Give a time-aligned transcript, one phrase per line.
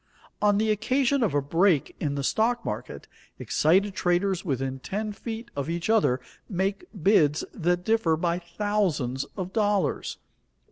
[0.41, 3.07] On the occasion of a break in the stock market,
[3.37, 9.53] excited traders within ten feet of each other make bids that differ by thousands of
[9.53, 10.17] dollars.